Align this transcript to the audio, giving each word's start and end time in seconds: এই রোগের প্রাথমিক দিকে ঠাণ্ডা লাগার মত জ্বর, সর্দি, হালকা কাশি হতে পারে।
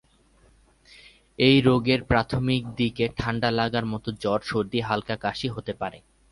এই 1.39 1.57
রোগের 1.61 2.01
প্রাথমিক 2.03 2.61
দিকে 2.75 3.05
ঠাণ্ডা 3.17 3.49
লাগার 3.51 3.85
মত 3.85 4.05
জ্বর, 4.21 4.39
সর্দি, 4.41 4.79
হালকা 4.81 5.15
কাশি 5.17 5.47
হতে 5.47 5.73
পারে। 5.81 5.97